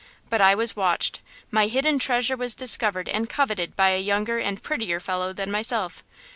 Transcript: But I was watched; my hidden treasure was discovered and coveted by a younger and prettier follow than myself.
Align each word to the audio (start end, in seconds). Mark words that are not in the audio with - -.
But 0.31 0.41
I 0.41 0.55
was 0.55 0.75
watched; 0.75 1.21
my 1.51 1.67
hidden 1.67 1.99
treasure 1.99 2.35
was 2.35 2.55
discovered 2.55 3.07
and 3.07 3.29
coveted 3.29 3.75
by 3.75 3.89
a 3.89 4.01
younger 4.01 4.39
and 4.39 4.59
prettier 4.59 4.99
follow 4.99 5.31
than 5.31 5.51
myself. 5.51 6.03